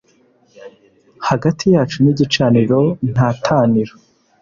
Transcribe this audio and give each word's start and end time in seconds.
Hagati 1.27 1.63
yacu 1.73 1.97
n' 2.01 2.09
igicaniro 2.13 2.79
ntataniro 3.11 3.93